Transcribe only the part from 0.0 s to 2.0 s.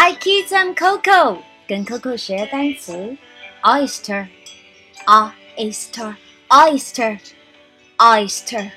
Hi kids, I'm Coco. 跟